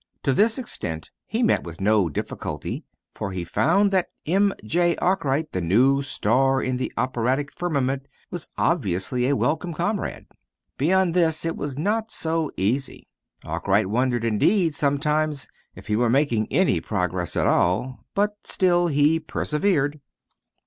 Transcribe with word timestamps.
To 0.23 0.33
this 0.33 0.57
extent 0.57 1.11
he 1.27 1.43
met 1.43 1.63
with 1.63 1.79
no 1.79 2.09
difficulty, 2.09 2.83
for 3.13 3.33
he 3.33 3.43
found 3.43 3.91
that 3.91 4.09
M. 4.25 4.51
J. 4.63 4.95
Arkwright, 4.95 5.51
the 5.51 5.61
new 5.61 6.01
star 6.01 6.59
in 6.59 6.77
the 6.77 6.91
operatic 6.97 7.51
firmament, 7.53 8.07
was 8.31 8.49
obviously 8.57 9.27
a 9.27 9.35
welcome 9.35 9.75
comrade. 9.75 10.25
Beyond 10.79 11.13
this 11.13 11.45
it 11.45 11.55
was 11.55 11.77
not 11.77 12.09
so 12.09 12.49
easy. 12.57 13.05
Arkwright 13.45 13.91
wondered, 13.91 14.25
indeed, 14.25 14.73
sometimes, 14.73 15.47
if 15.75 15.85
he 15.85 15.95
were 15.95 16.09
making 16.09 16.47
any 16.51 16.81
progress 16.81 17.35
at 17.35 17.45
all. 17.45 17.99
But 18.15 18.37
still 18.43 18.87
he 18.87 19.19
persevered. 19.19 19.99